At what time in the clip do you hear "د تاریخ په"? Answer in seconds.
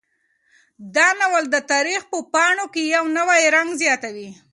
1.53-2.17